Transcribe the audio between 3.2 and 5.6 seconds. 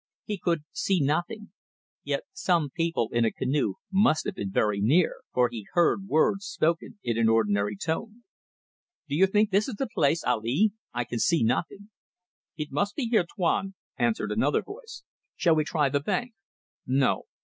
a canoe must have been very near, for